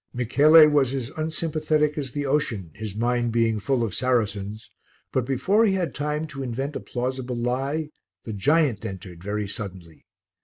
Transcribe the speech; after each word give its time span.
Michele 0.15 0.67
was 0.67 0.95
as 0.95 1.11
unsympathetic 1.15 1.95
as 1.95 2.11
the 2.11 2.25
ocean, 2.25 2.71
his 2.73 2.95
mind 2.95 3.31
being 3.31 3.59
full 3.59 3.83
of 3.83 3.93
Saracens; 3.93 4.71
but 5.11 5.27
before 5.27 5.63
he 5.63 5.73
had 5.73 5.93
time 5.93 6.25
to 6.25 6.41
invent 6.41 6.75
a 6.75 6.79
plausible 6.79 7.35
lie, 7.37 7.91
the 8.23 8.33
giant 8.33 8.83
entered 8.83 9.23
very 9.23 9.47
suddenly. 9.47 10.07